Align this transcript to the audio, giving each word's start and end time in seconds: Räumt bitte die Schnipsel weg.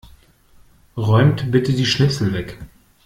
Räumt 0.97 1.51
bitte 1.51 1.73
die 1.73 1.85
Schnipsel 1.85 2.33
weg. 2.33 2.57